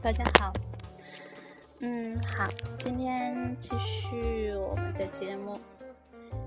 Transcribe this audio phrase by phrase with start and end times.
[0.00, 0.50] 大家好，
[1.80, 5.60] 嗯，好，今天继续我们的节目。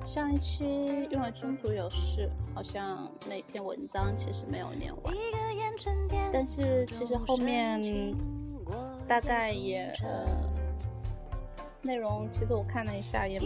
[0.03, 0.65] 上一期
[1.11, 5.13] 因为中途有事，好像那篇文章其实没有念完，
[6.33, 7.79] 但是其实后面
[9.07, 10.25] 大概也呃
[11.83, 13.39] 内容，其实我看了一下也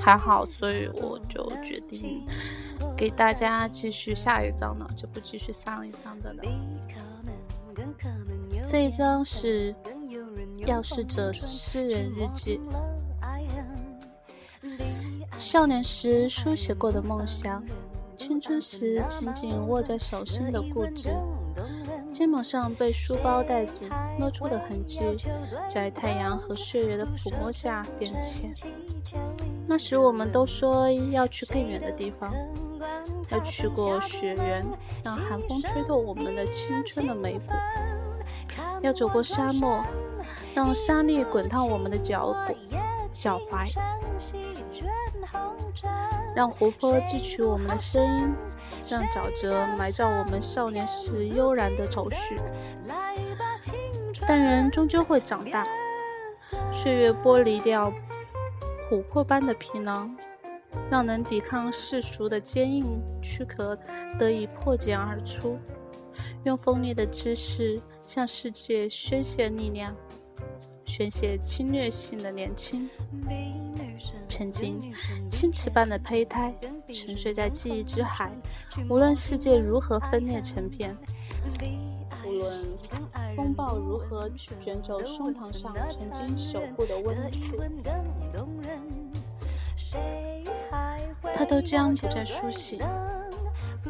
[0.00, 2.26] 还好，所以我就决定
[2.96, 6.42] 给大家继续下一张了，就不继续上一张的了。
[8.66, 9.74] 这一张是
[10.66, 12.60] 要事者诗人日记。
[15.38, 17.64] 少年时书写过的梦想，
[18.16, 21.08] 青春时紧紧握在手心的固执，
[22.12, 23.88] 肩膀上被书包带紧
[24.18, 25.00] 勒出的痕迹，
[25.66, 28.52] 在太阳和岁月的抚摸下变浅。
[29.66, 32.30] 那时我们都说要去更远的地方，
[33.30, 34.64] 要去过雪原，
[35.04, 37.54] 让寒风吹透我们的青春的眉骨；
[38.82, 39.82] 要走过沙漠，
[40.54, 42.54] 让沙粒滚烫我们的脚骨、
[43.12, 43.72] 脚踝。
[46.34, 48.32] 让湖泊汲取我们的声音，
[48.88, 52.40] 让沼泽埋葬我们少年时悠然的愁绪。
[54.28, 55.66] 但人终究会长大，
[56.72, 57.92] 岁月剥离掉
[58.88, 60.14] 琥珀般的皮囊，
[60.90, 63.76] 让能抵抗世俗的坚硬躯壳
[64.18, 65.58] 得以破茧而出，
[66.44, 69.94] 用锋利的姿势向世界宣泄力量，
[70.84, 72.88] 宣泄侵略性的年轻。
[74.28, 74.80] 曾经，
[75.30, 76.54] 青瓷般的胚胎
[76.88, 78.32] 沉睡在记忆之海，
[78.88, 80.96] 无论世界如何分裂成片，
[82.24, 82.64] 无论
[83.36, 87.58] 风暴如何卷走胸膛上曾经守护的温度，
[89.92, 89.98] 它
[91.50, 92.78] 都将不再苏醒。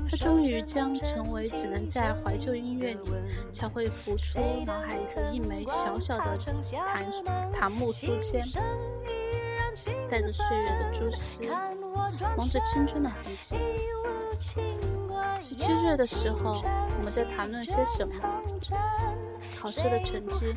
[0.08, 3.10] 它终于将成为只能在怀旧音乐里
[3.52, 8.42] 才会浮出脑海里的一枚小小的檀檀木书签。
[10.10, 11.42] 带着岁月的蛛丝，
[12.36, 13.56] 蒙着青春的痕迹。
[15.40, 18.14] 十七岁的时候，我们在谈论些什么？
[19.58, 20.54] 考试的成绩，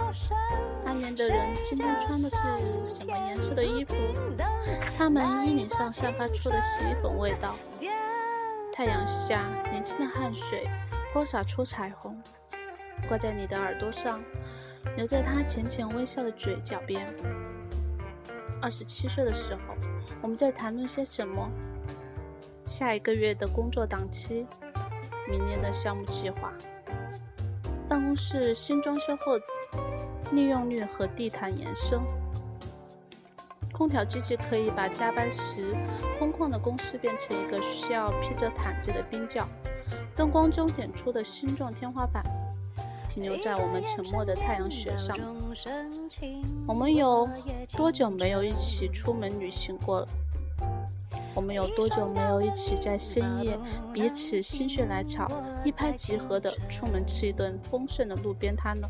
[0.84, 2.38] 那年的人今天穿的是
[2.86, 3.96] 什么颜色的衣服？
[4.98, 7.56] 他们衣领上散发出的洗衣粉味道。
[8.74, 9.42] 太阳下，
[9.72, 10.68] 年轻的汗水
[11.14, 12.22] 泼洒出彩虹，
[13.08, 14.22] 挂在你的耳朵上，
[14.98, 17.06] 留在他浅浅微笑的嘴角边。
[18.62, 19.76] 二十七岁的时候，
[20.22, 21.50] 我们在谈论些什么？
[22.66, 24.48] 下一个月的工作档期，
[25.30, 26.54] 明年的项目计划，
[27.88, 29.34] 办公室新装修后
[30.32, 32.00] 利用率和地毯延伸。
[33.72, 35.76] 空调机器可以把加班时
[36.20, 39.48] 空旷的公司变成一个需要披着毯子的冰窖。
[40.16, 42.24] 灯光中点出的星状天花板。
[43.10, 45.16] 停留在我们沉默的太阳穴上。
[46.68, 47.30] 我们有
[47.78, 50.08] 多久没有一起出门旅行过了？
[51.36, 53.58] 我们有多久没有一起在深夜
[53.92, 55.28] 彼此心血来潮、
[55.66, 58.88] 一拍即合的出门吃一顿丰盛的路边摊呢？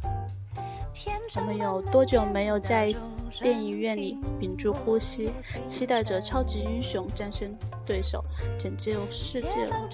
[1.36, 2.94] 我们有多久没有在
[3.42, 5.32] 电影院里屏住呼吸，
[5.66, 7.56] 期待着超级英雄战胜
[7.86, 8.24] 对手、
[8.60, 9.90] 拯救世界了？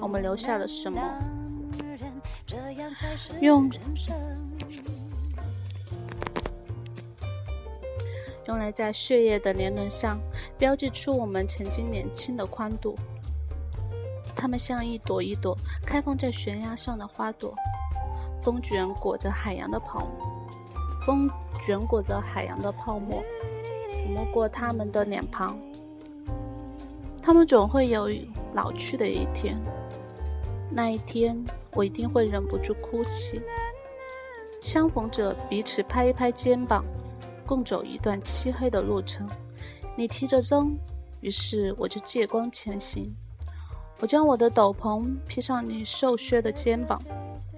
[0.00, 1.00] 我们留下了什么？
[3.40, 3.68] 用
[8.48, 10.18] 用来在血液的年轮上
[10.56, 12.96] 标记出我们曾经年轻的宽度。
[14.34, 17.54] 它们像一朵一朵开放在悬崖上的花朵，
[18.42, 20.48] 风卷裹着海洋的泡沫，
[21.04, 23.22] 风卷裹着海洋的泡沫，
[23.90, 25.58] 抚摸过他们的脸庞。
[27.22, 28.08] 他们总会有
[28.54, 29.60] 老去的一天。
[30.70, 31.36] 那一天，
[31.72, 33.42] 我一定会忍不住哭泣。
[34.62, 36.84] 相逢者彼此拍一拍肩膀，
[37.48, 39.26] 共走一段漆黑的路程。
[39.96, 40.76] 你提着灯，
[41.22, 43.10] 于是我就借光前行。
[44.00, 47.00] 我将我的斗篷披上你瘦削的肩膀，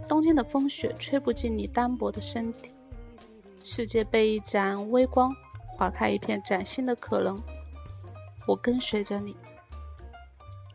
[0.08, 2.72] 冬天的风雪吹不进你单薄的身体。
[3.64, 5.34] 世界被一盏微光
[5.76, 7.37] 划开一片崭新的可能。
[8.46, 9.37] 我跟随着你。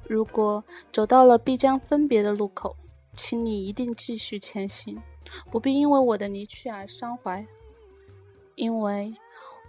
[0.07, 2.75] 如果走到了必将分别的路口，
[3.15, 5.01] 请你一定继续前行，
[5.49, 7.43] 不必因为我的离去而伤怀，
[8.55, 9.15] 因为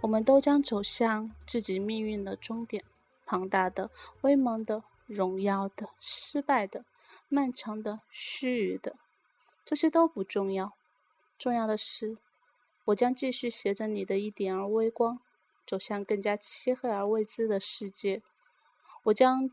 [0.01, 2.83] 我们都将走向自己命运的终点。
[3.25, 3.91] 庞大的、
[4.21, 6.85] 威猛的、荣耀的、失败的、
[7.27, 8.95] 漫长的、虚臾的，
[9.65, 10.73] 这些都不重要。
[11.37, 12.17] 重要的是，
[12.85, 15.19] 我将继续携着你的一点儿微光，
[15.65, 18.21] 走向更加漆黑而未知的世界。
[19.03, 19.51] 我将。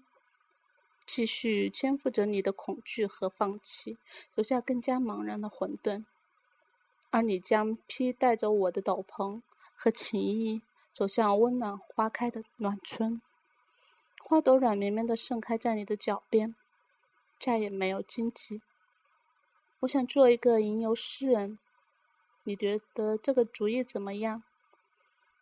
[1.07, 3.99] 继续肩负着你的恐惧和放弃，
[4.33, 6.07] 走向更加茫然的混沌；
[7.15, 9.41] 而你将披带着我的斗篷
[9.77, 10.63] 和情谊，
[10.93, 13.23] 走向温暖花开的暖春。
[14.25, 16.57] 花朵软绵绵的盛开在你的脚边，
[17.39, 18.63] 再也没有荆棘。
[19.83, 21.61] 我想做一个吟游诗人，
[22.43, 24.43] 你觉得这个主意怎么样？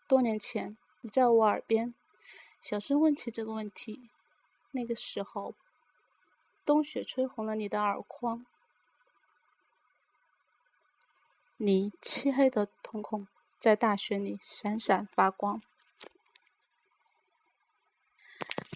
[0.06, 1.94] 多年前，你在我耳边
[2.60, 4.10] 小声问起这个问题。
[4.72, 5.54] 那个时候，
[6.66, 8.44] 冬雪吹红了你的耳眶，
[11.56, 13.26] 你漆黑的瞳孔
[13.60, 15.60] 在大雪里闪闪发光。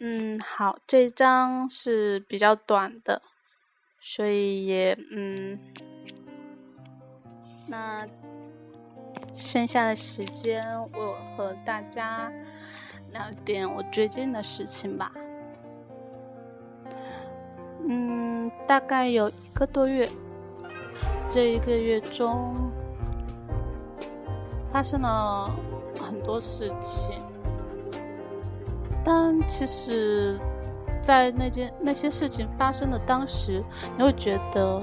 [0.01, 3.23] 嗯，好，这一章是比较短的，
[3.99, 5.59] 所以也嗯，
[7.69, 8.07] 那
[9.35, 12.31] 剩下的时间我和大家
[13.11, 15.13] 聊点我最近的事情吧。
[17.89, 20.11] 嗯，大概有一个多月，
[21.29, 22.55] 这一个月中
[24.73, 25.51] 发生了
[26.01, 27.21] 很多事情，
[29.05, 30.39] 但其实，
[31.03, 33.63] 在那件那些事情发生的当时，
[33.97, 34.83] 你会觉得。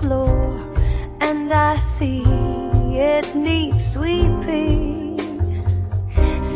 [0.00, 0.36] floor
[1.20, 2.22] and I see
[2.96, 5.16] it needs sweeping.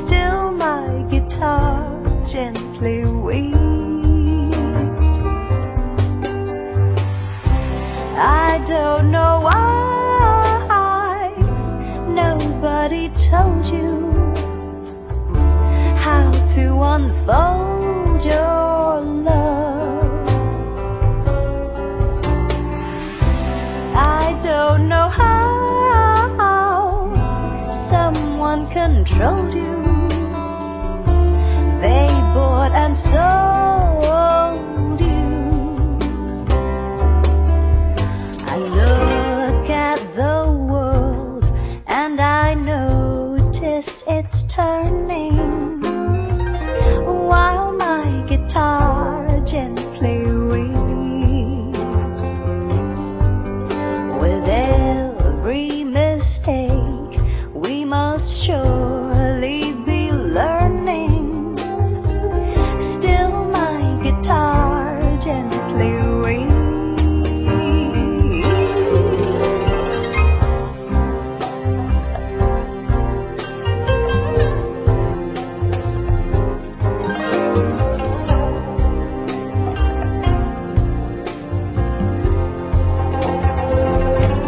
[0.07, 1.85] Still my guitar
[2.31, 3.59] gently weeps.
[8.21, 11.35] I don't know why
[12.09, 14.11] nobody told you
[15.99, 17.68] how to unfold.
[29.53, 29.63] You.
[31.83, 33.58] They bought and sold.